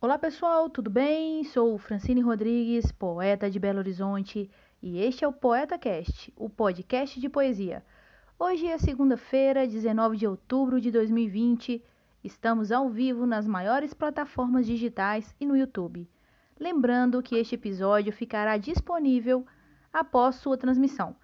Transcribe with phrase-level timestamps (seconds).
[0.00, 1.42] Olá pessoal, tudo bem?
[1.42, 4.48] Sou Francine Rodrigues, poeta de Belo Horizonte,
[4.80, 7.84] e este é o Poeta Cast, o podcast de poesia.
[8.38, 11.84] Hoje é segunda-feira, 19 de outubro de 2020.
[12.22, 16.08] Estamos ao vivo nas maiores plataformas digitais e no YouTube.
[16.58, 19.46] Lembrando que este episódio ficará disponível
[19.92, 21.14] após sua transmissão.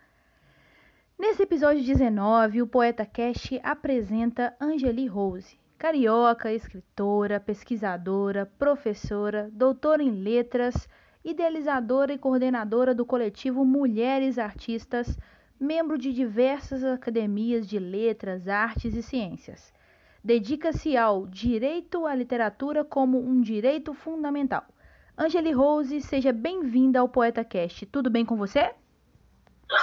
[1.19, 10.11] Nesse episódio 19, o Poeta Cast apresenta Angeli Rose, carioca, escritora, pesquisadora, professora, doutora em
[10.11, 10.89] letras,
[11.25, 15.19] idealizadora e coordenadora do coletivo Mulheres Artistas,
[15.59, 19.73] membro de diversas academias de letras, artes e ciências.
[20.25, 24.65] Dedica-se ao direito à literatura como um direito fundamental.
[25.19, 27.85] Angeli Rose, seja bem-vinda ao Poeta Cast.
[27.85, 28.71] Tudo bem com você?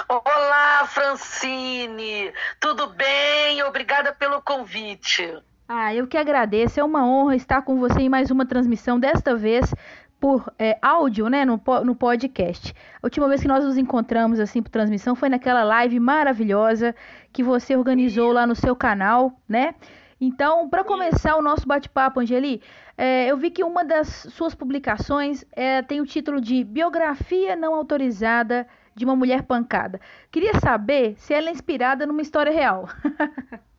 [0.08, 2.32] Olá, Francine.
[2.58, 3.62] Tudo bem?
[3.62, 5.40] Obrigada pelo convite.
[5.68, 6.80] Ah, eu que agradeço.
[6.80, 9.72] É uma honra estar com você em mais uma transmissão, desta vez
[10.18, 12.74] por é, áudio, né, no, no podcast.
[13.00, 16.96] A última vez que nós nos encontramos assim por transmissão foi naquela live maravilhosa
[17.32, 19.76] que você organizou lá no seu canal, né?
[20.24, 22.62] Então, para começar o nosso bate-papo, Angeli,
[22.96, 27.74] é, eu vi que uma das suas publicações é, tem o título de Biografia Não
[27.74, 30.00] Autorizada de uma Mulher Pancada.
[30.30, 32.88] Queria saber se ela é inspirada numa história real.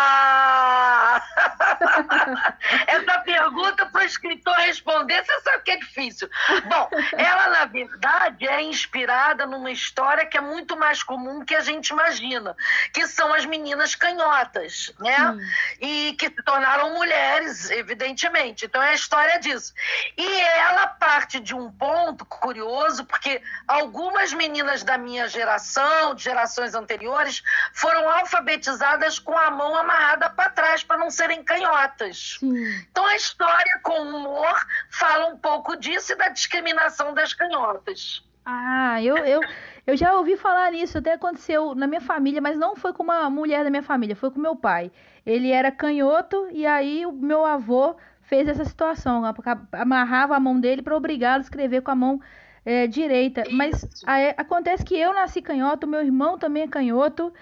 [2.86, 6.28] Essa pergunta para o escritor responder, você sabe que é difícil.
[6.66, 11.60] Bom, ela, na verdade, é inspirada numa história que é muito mais comum que a
[11.60, 12.56] gente imagina,
[12.92, 15.30] que são as meninas canhotas, né?
[15.30, 15.40] Hum.
[15.80, 18.66] E que se tornaram mulheres, evidentemente.
[18.66, 19.72] Então é a história disso.
[20.16, 26.74] E ela parte de um ponto curioso, porque algumas meninas da minha geração, de gerações
[26.74, 27.42] anteriores,
[27.72, 32.36] foram alfabetizadas com a mão amarrada para trás para não serem canhotas.
[32.40, 32.86] Sim.
[32.90, 34.54] Então a história com humor
[34.90, 38.22] fala um pouco disso e da discriminação das canhotas.
[38.44, 39.40] Ah, eu, eu,
[39.86, 43.30] eu já ouvi falar nisso, até aconteceu na minha família, mas não foi com uma
[43.30, 44.90] mulher da minha família, foi com meu pai.
[45.24, 49.22] Ele era canhoto e aí o meu avô fez essa situação,
[49.72, 52.20] amarrava a mão dele para obrigá-lo a escrever com a mão
[52.64, 53.44] é, direita.
[53.50, 57.32] Mas aí, acontece que eu nasci canhoto, meu irmão também é canhoto,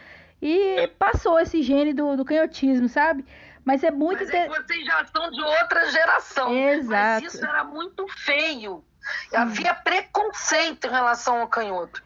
[0.41, 3.25] e passou esse gene do, do canhotismo, sabe?
[3.65, 4.25] Mas é muito.
[4.25, 6.53] Mas é vocês já são de outra geração.
[6.57, 7.23] Exato.
[7.23, 8.85] Mas isso era muito feio.
[9.29, 9.37] Sim.
[9.37, 12.03] Havia preconceito em relação ao canhoto.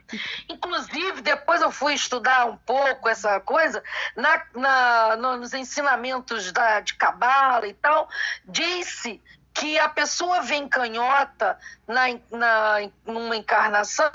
[0.49, 3.83] Inclusive, depois eu fui estudar um pouco essa coisa,
[4.17, 8.09] na, na, nos ensinamentos da, de cabala e tal,
[8.44, 9.21] disse
[9.54, 11.56] que a pessoa vem canhota
[11.87, 14.10] na, na, numa encarnação,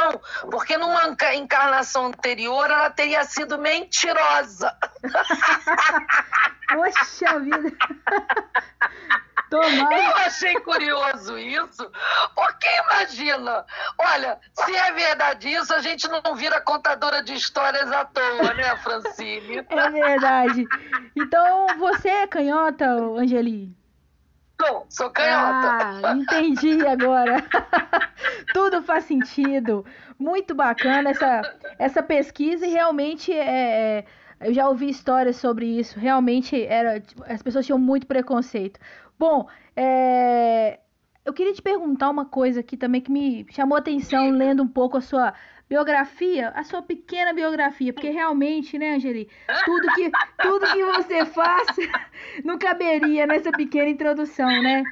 [0.52, 4.76] porque numa encarnação anterior ela teria sido mentirosa.
[6.68, 7.72] Poxa vida!
[9.50, 9.98] Tomara.
[9.98, 11.92] Eu achei curioso isso,
[12.36, 13.66] porque imagina,
[13.98, 18.78] olha, se é verdade isso, a gente não vira contadora de histórias à toa, né,
[18.78, 19.66] Francine?
[19.68, 20.68] É verdade.
[21.16, 23.79] Então, você é canhota, Angeli?
[24.90, 26.02] Sou, canhota.
[26.04, 27.44] Ah, entendi agora.
[28.54, 29.86] Tudo faz sentido.
[30.18, 31.42] Muito bacana essa,
[31.78, 34.06] essa pesquisa e realmente é, é,
[34.42, 35.98] eu já ouvi histórias sobre isso.
[35.98, 38.80] Realmente era, as pessoas tinham muito preconceito.
[39.18, 40.80] Bom, é,
[41.24, 44.68] eu queria te perguntar uma coisa aqui também que me chamou a atenção lendo um
[44.68, 45.34] pouco a sua
[45.70, 49.30] biografia, a sua pequena biografia, porque realmente, né, Angeli,
[49.66, 51.68] tudo que, tudo que você faz
[52.44, 54.84] não caberia nessa pequena introdução, né?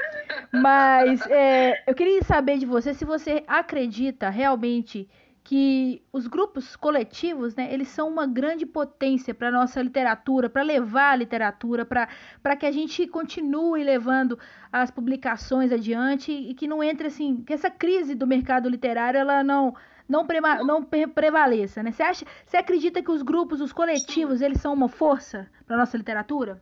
[0.54, 5.10] Mas é, eu queria saber de você se você acredita realmente
[5.44, 10.62] que os grupos coletivos, né, eles são uma grande potência para a nossa literatura, para
[10.62, 14.38] levar a literatura, para que a gente continue levando
[14.70, 19.42] as publicações adiante e que não entre assim, que essa crise do mercado literário ela
[19.42, 19.74] não
[20.08, 21.92] não, preva não prevaleça, né?
[21.92, 25.98] Você acha, você acredita que os grupos, os coletivos, eles são uma força para nossa
[25.98, 26.62] literatura?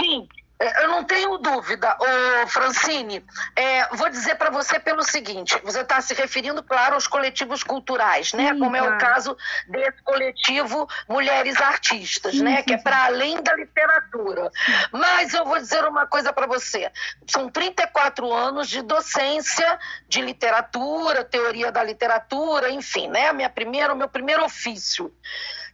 [0.00, 0.26] Sim,
[0.60, 3.24] eu não tenho dúvida, Ô, Francine.
[3.56, 8.34] É, vou dizer para você pelo seguinte: você está se referindo, claro, aos coletivos culturais,
[8.34, 8.52] né?
[8.52, 8.92] Sim, Como claro.
[8.92, 9.36] é o caso
[9.68, 12.58] desse coletivo Mulheres Artistas, sim, né?
[12.58, 14.50] Sim, que é para além da literatura.
[14.92, 16.92] Mas eu vou dizer uma coisa para você:
[17.26, 19.78] são 34 anos de docência
[20.08, 23.32] de literatura, teoria da literatura, enfim, né?
[23.32, 25.10] Minha primeira, o meu primeiro ofício.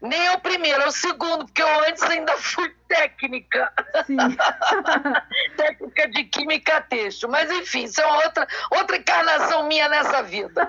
[0.01, 3.73] Nem é o primeiro, é o segundo, porque eu antes ainda fui técnica.
[5.57, 7.29] técnica de química têxtil.
[7.29, 10.69] Mas, enfim, isso é outra, outra encarnação minha nessa vida.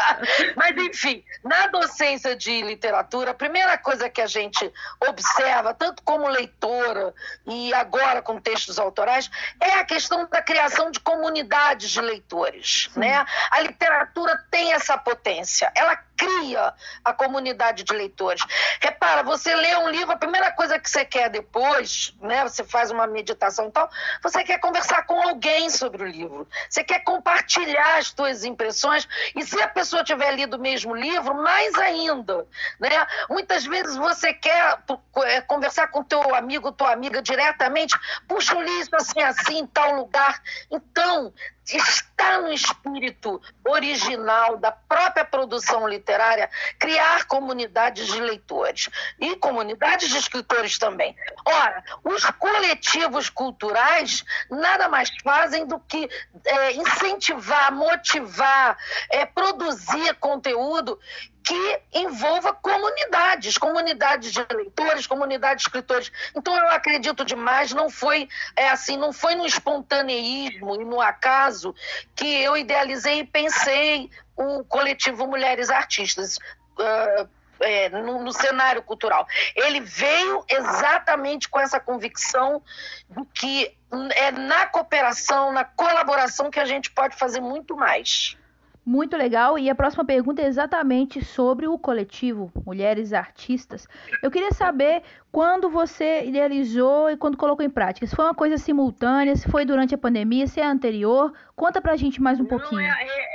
[0.56, 4.70] Mas, enfim, na docência de literatura, a primeira coisa que a gente
[5.08, 7.14] observa, tanto como leitora
[7.46, 9.30] e agora com textos autorais,
[9.60, 12.90] é a questão da criação de comunidades de leitores.
[12.96, 13.24] Né?
[13.50, 15.72] A literatura tem essa potência.
[15.74, 16.72] Ela cria
[17.04, 18.44] a comunidade de leitores.
[18.80, 22.90] Repara, você lê um livro, a primeira coisa que você quer depois, né, você faz
[22.90, 23.88] uma meditação e tal,
[24.22, 26.46] você quer conversar com alguém sobre o livro.
[26.68, 31.34] Você quer compartilhar as suas impressões e se a pessoa tiver lido o mesmo livro,
[31.34, 32.46] mais ainda,
[32.78, 33.06] né?
[33.28, 34.78] Muitas vezes você quer
[35.24, 39.66] é, conversar com teu amigo, tua amiga diretamente, puxa, eu li isso assim, assim, em
[39.66, 40.42] tal lugar.
[40.70, 41.32] Então,
[41.66, 50.18] está no espírito original da própria produção literária criar comunidades de leitores e comunidades de
[50.18, 51.16] escritores também.
[51.44, 56.08] Ora, os coletivos culturais nada mais fazem do que
[56.44, 58.76] é, incentivar, motivar,
[59.10, 60.98] é, produzir conteúdo
[61.44, 66.10] que envolva comunidades, comunidades de leitores, comunidades de escritores.
[66.34, 71.74] Então eu acredito demais, não foi é assim, não foi no espontaneísmo e no acaso
[72.16, 76.38] que eu idealizei e pensei o coletivo Mulheres Artistas.
[76.78, 77.28] Uh,
[77.60, 79.28] é, no, no, cenário cultural.
[79.54, 82.60] Ele veio exatamente com essa convicção
[83.08, 83.76] de que
[84.16, 88.36] é na cooperação, na colaboração que a gente pode fazer muito mais.
[88.84, 89.58] Muito legal.
[89.58, 93.88] E a próxima pergunta é exatamente sobre o coletivo Mulheres Artistas.
[94.22, 95.02] Eu queria saber
[95.32, 98.06] quando você idealizou e quando colocou em prática.
[98.06, 101.32] Se foi uma coisa simultânea, se foi durante a pandemia, se é anterior.
[101.56, 102.82] Conta pra gente mais um pouquinho.
[102.82, 103.33] Não, é, é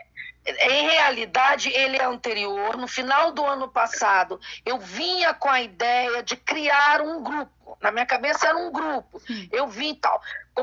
[0.58, 2.78] em realidade, ele é anterior.
[2.78, 7.78] No final do ano passado, eu vinha com a ideia de criar um grupo.
[7.82, 9.22] Na minha cabeça era um grupo.
[9.52, 10.22] Eu vim tal,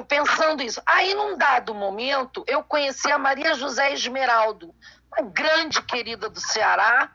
[0.08, 0.82] pensando isso.
[0.84, 4.74] Aí, num dado momento, eu conheci a Maria José Esmeraldo,
[5.16, 7.10] uma grande querida do Ceará,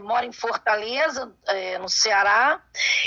[0.00, 2.60] mora em Fortaleza, é, no Ceará.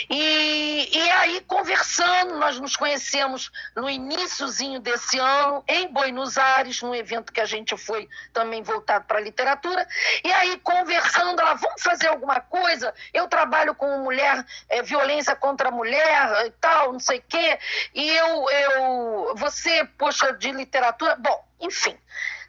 [0.10, 6.94] E, e aí, conversando, nós nos conhecemos no iníciozinho desse ano, em Buenos Aires, num
[6.94, 9.88] evento que a gente foi também voltado para a literatura.
[10.24, 12.94] E aí, conversando, ela, vamos fazer alguma coisa?
[13.14, 17.60] Eu trabalho com mulher, é, violência contra a mulher e tal, não sei o quê.
[17.94, 21.16] E eu, eu, você, poxa, de literatura.
[21.16, 21.98] Bom, enfim.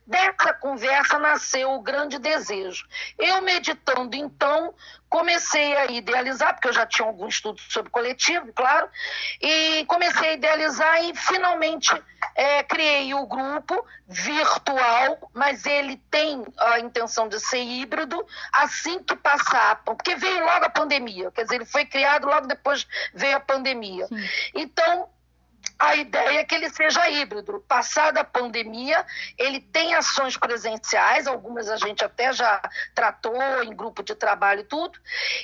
[0.07, 2.87] Dessa conversa nasceu o grande desejo.
[3.19, 4.73] Eu, meditando, então,
[5.09, 8.89] comecei a idealizar, porque eu já tinha algum estudo sobre coletivo, claro,
[9.41, 11.91] e comecei a idealizar e finalmente
[12.35, 19.17] é, criei o grupo virtual, mas ele tem a intenção de ser híbrido assim que
[19.17, 23.41] passar, porque veio logo a pandemia, quer dizer, ele foi criado logo depois veio a
[23.41, 24.07] pandemia.
[24.07, 24.29] Sim.
[24.55, 25.09] Então,
[25.79, 27.63] a ideia é que ele seja híbrido.
[27.69, 29.05] Passada a pandemia,
[29.39, 32.61] ele tem ações presenciais, algumas a gente até já
[32.95, 34.99] tratou em grupo de trabalho e tudo,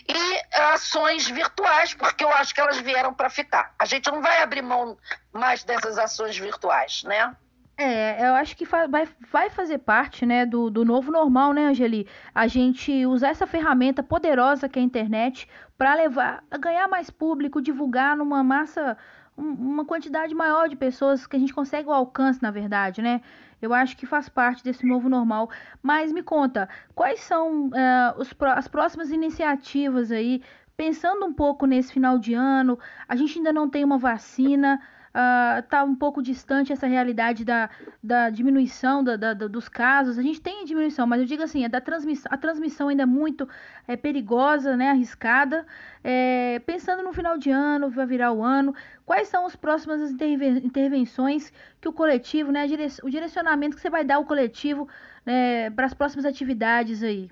[0.09, 3.75] e ações virtuais, porque eu acho que elas vieram para ficar.
[3.79, 4.97] A gente não vai abrir mão
[5.33, 7.35] mais dessas ações virtuais, né?
[7.77, 12.07] É, eu acho que vai, fazer parte, né, do, do novo normal, né, Angeli?
[12.35, 17.63] A gente usar essa ferramenta poderosa que é a internet para levar, ganhar mais público,
[17.63, 18.97] divulgar numa massa
[19.43, 23.21] uma quantidade maior de pessoas que a gente consegue o alcance, na verdade, né?
[23.61, 25.51] Eu acho que faz parte desse novo normal.
[25.83, 30.43] Mas me conta, quais são uh, os, as próximas iniciativas aí?
[30.77, 34.81] Pensando um pouco nesse final de ano, a gente ainda não tem uma vacina
[35.13, 37.69] está uh, um pouco distante essa realidade da,
[38.03, 40.19] da diminuição da, da, dos casos.
[40.19, 43.07] A gente tem diminuição, mas eu digo assim, a, da transmissão, a transmissão ainda é
[43.07, 43.47] muito
[43.87, 45.67] é, perigosa, né, arriscada.
[46.03, 51.53] É, pensando no final de ano, vai virar o ano, quais são as próximas intervenções
[51.81, 52.67] que o coletivo, né,
[53.03, 54.89] o direcionamento que você vai dar ao coletivo
[55.27, 57.31] né, para as próximas atividades aí?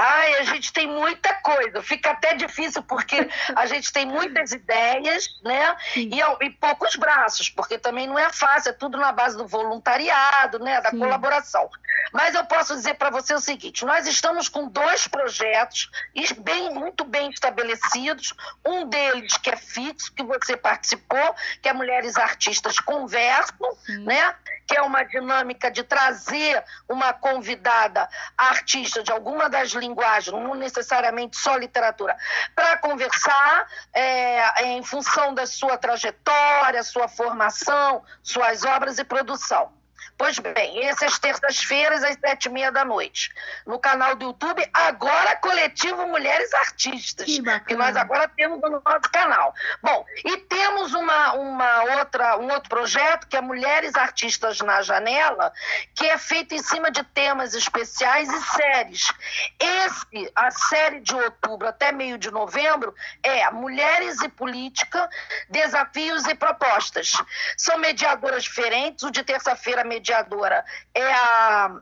[0.00, 1.82] Ai, a gente tem muita coisa.
[1.82, 5.76] Fica até difícil porque a gente tem muitas ideias, né?
[5.96, 10.60] E, e, poucos braços, porque também não é fácil, é tudo na base do voluntariado,
[10.60, 10.80] né?
[10.80, 11.00] Da Sim.
[11.00, 11.68] colaboração.
[12.12, 15.90] Mas eu posso dizer para você o seguinte: nós estamos com dois projetos
[16.38, 18.32] bem, muito bem estabelecidos.
[18.64, 24.04] Um deles que é fixo, que você participou, que é Mulheres Artistas Conversam, Sim.
[24.04, 24.32] né?
[24.64, 30.54] Que é uma dinâmica de trazer uma convidada artista de alguma das línguas linguagem, não
[30.54, 32.16] necessariamente só literatura,
[32.54, 39.77] para conversar é, em função da sua trajetória, sua formação, suas obras e produção.
[40.16, 43.32] Pois bem, essas terças-feiras, às sete e meia da noite,
[43.66, 49.10] no canal do YouTube, agora Coletivo Mulheres Artistas, que, que nós agora temos no nosso
[49.12, 49.54] canal.
[49.82, 55.52] Bom, e temos uma, uma outra, um outro projeto que é Mulheres Artistas na Janela,
[55.94, 59.12] que é feito em cima de temas especiais e séries.
[59.58, 65.08] Esse, a série de outubro até meio de novembro, é Mulheres e Política,
[65.48, 67.12] Desafios e Propostas.
[67.56, 70.64] São mediadoras diferentes, o de terça-feira mediadora
[70.94, 71.80] é a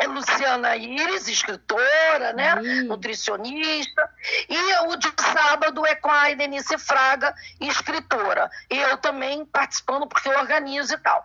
[0.00, 2.54] é Luciana Iris, escritora, né?
[2.82, 4.10] nutricionista.
[4.48, 8.50] E o de sábado é com a Denise Fraga, escritora.
[8.68, 11.24] Eu também participando porque eu organizo e tal.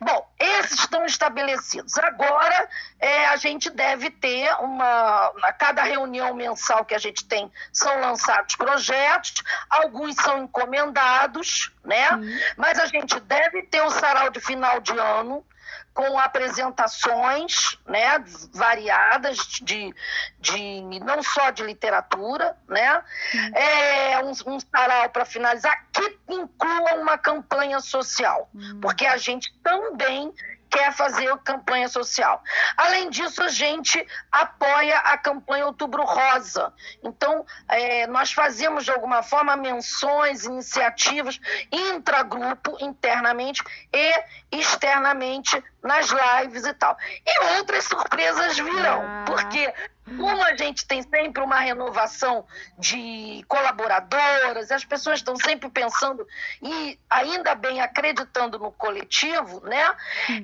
[0.00, 1.96] Bom, esses estão estabelecidos.
[1.98, 5.32] Agora é, a gente deve ter uma.
[5.42, 12.08] A cada reunião mensal que a gente tem, são lançados projetos, alguns são encomendados, né?
[12.56, 15.44] Mas a gente deve ter o sarau de final de ano
[15.92, 19.94] com apresentações né, variadas de,
[20.38, 23.02] de não só de literatura, né?
[23.54, 28.78] É, um, um sarau para finalizar que inclua uma campanha social, hum.
[28.80, 30.32] porque a gente também
[30.70, 32.42] quer fazer campanha social.
[32.76, 36.72] Além disso, a gente apoia a campanha Outubro Rosa.
[37.02, 41.40] Então, é, nós fazemos de alguma forma menções, iniciativas
[41.72, 43.62] intragrupo, internamente
[43.92, 46.96] e externamente nas lives e tal.
[47.26, 49.24] E outras surpresas virão, ah.
[49.26, 49.72] porque
[50.16, 52.46] como a gente tem sempre uma renovação
[52.78, 56.26] de colaboradoras, as pessoas estão sempre pensando
[56.62, 59.94] e ainda bem acreditando no coletivo, né?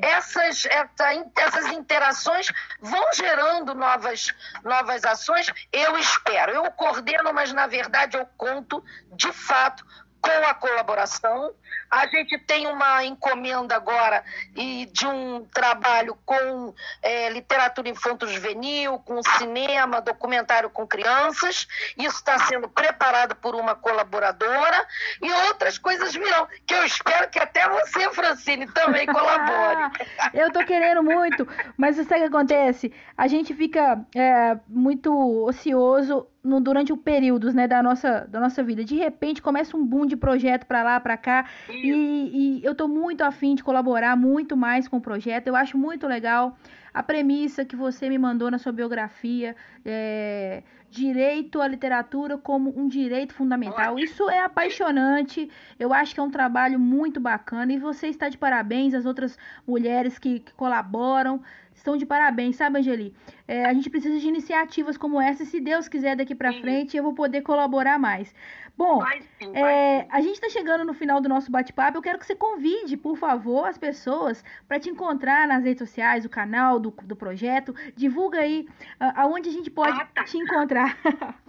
[0.00, 1.06] Essas, essa,
[1.36, 5.50] essas interações vão gerando novas, novas ações.
[5.72, 6.52] Eu espero.
[6.52, 9.84] Eu coordeno, mas na verdade eu conto de fato
[10.20, 11.52] com a colaboração.
[11.90, 14.24] A gente tem uma encomenda agora
[14.56, 21.66] e de um trabalho com é, literatura infanto-juvenil, com cinema, documentário com crianças.
[21.96, 24.86] Isso está sendo preparado por uma colaboradora
[25.22, 29.92] e outras coisas virão, que eu espero que até você, Francine, também colabore.
[30.34, 31.46] eu estou querendo muito,
[31.76, 32.92] mas sabe o que acontece?
[33.16, 38.62] A gente fica é, muito ocioso no, durante o período né, da, nossa, da nossa
[38.62, 38.84] vida.
[38.84, 41.46] De repente começa um boom de projeto para lá, para cá.
[41.68, 45.48] E, e, eu tô muito afim de colaborar muito mais com o projeto.
[45.48, 46.56] Eu acho muito legal
[46.96, 49.54] a premissa que você me mandou na sua biografia.
[49.84, 53.98] É, direito à literatura como um direito fundamental.
[53.98, 55.50] Isso é apaixonante.
[55.78, 57.70] Eu acho que é um trabalho muito bacana.
[57.70, 59.36] E você está de parabéns, as outras
[59.66, 61.42] mulheres que, que colaboram
[61.74, 63.14] estão de parabéns, sabe, Angeli?
[63.46, 66.96] É, a gente precisa de iniciativas como essa, e se Deus quiser daqui para frente,
[66.96, 68.34] eu vou poder colaborar mais.
[68.76, 71.96] Bom, vai sim, vai é, a gente está chegando no final do nosso bate-papo.
[71.96, 76.24] Eu quero que você convide, por favor, as pessoas para te encontrar nas redes sociais,
[76.24, 77.74] o canal do, do projeto.
[77.94, 78.68] Divulga aí
[79.00, 80.24] uh, aonde a gente pode ah, tá.
[80.24, 80.96] te encontrar.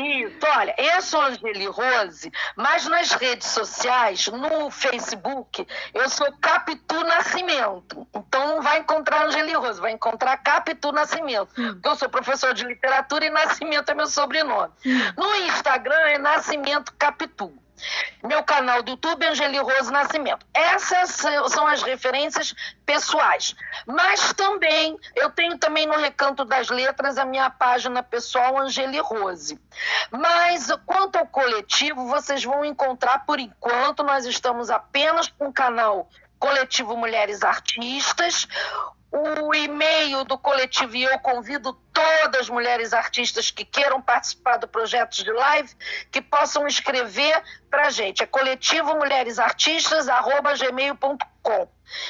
[0.00, 7.04] Isso, olha, eu sou Angeli Rose, mas nas redes sociais, no Facebook, eu sou Capitu
[7.04, 8.06] Nascimento.
[8.14, 11.52] Então não vai encontrar Angeli Rose, vai encontrar Capitu Nascimento.
[11.54, 14.72] Porque eu sou professor de literatura e Nascimento é meu sobrenome.
[15.16, 17.52] No Instagram é Nascimento Capitu.
[18.22, 20.46] Meu canal do YouTube, Angeli Rose Nascimento.
[20.52, 21.10] Essas
[21.48, 23.54] são as referências pessoais.
[23.86, 29.60] Mas também, eu tenho também no Recanto das Letras a minha página pessoal, Angeli Rose.
[30.10, 36.08] Mas quanto ao coletivo, vocês vão encontrar, por enquanto, nós estamos apenas com o canal
[36.38, 38.48] Coletivo Mulheres Artistas
[39.12, 44.68] o e-mail do coletivo e eu convido todas as mulheres artistas que queiram participar do
[44.68, 45.74] projeto de live
[46.10, 48.22] que possam escrever para a gente.
[48.22, 51.68] É coletivo mulheresartistas@gmail.com.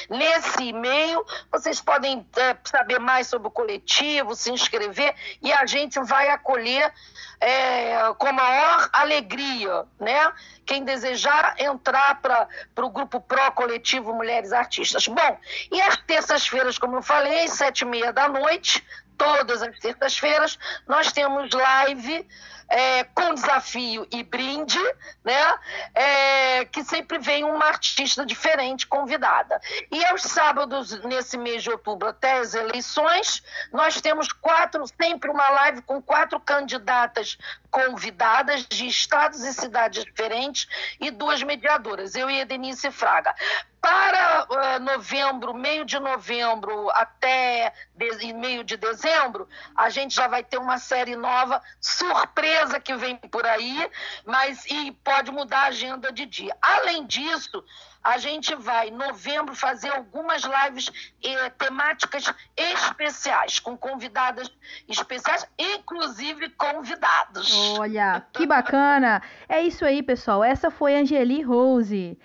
[0.09, 5.99] Nesse e-mail, vocês podem é, saber mais sobre o coletivo, se inscrever e a gente
[6.01, 6.93] vai acolher
[7.39, 10.31] é, com maior alegria, né?
[10.63, 15.07] Quem desejar entrar para o grupo Pro Coletivo Mulheres Artistas.
[15.07, 15.39] Bom,
[15.71, 18.85] e as terças-feiras, como eu falei, sete e meia da noite,
[19.17, 20.57] todas as terças-feiras,
[20.87, 22.27] nós temos live
[22.71, 24.79] é, com desafio e brinde,
[25.23, 25.53] né?
[25.93, 29.59] É, que sempre vem uma artista diferente convidada.
[29.91, 33.43] E aos sábados, nesse mês de outubro, até as eleições,
[33.73, 37.37] nós temos quatro, sempre uma live com quatro candidatas
[37.71, 40.67] convidadas de estados e cidades diferentes
[40.99, 43.33] e duas mediadoras, eu e a Denise Fraga
[43.81, 50.43] para uh, novembro, meio de novembro até de, meio de dezembro, a gente já vai
[50.43, 53.89] ter uma série nova, surpresa que vem por aí,
[54.23, 56.55] mas e pode mudar a agenda de dia.
[56.61, 57.63] Além disso,
[58.03, 60.91] a gente vai, em novembro, fazer algumas lives
[61.23, 64.51] eh, temáticas especiais, com convidadas
[64.87, 67.51] especiais, inclusive convidados.
[67.77, 69.21] Olha, que bacana!
[69.47, 70.43] É isso aí, pessoal.
[70.43, 72.17] Essa foi Angeli Rose.